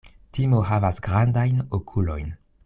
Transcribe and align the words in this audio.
Timo 0.37 0.61
havas 0.69 0.99
grandajn 1.09 1.63
okulojn. 1.81 2.35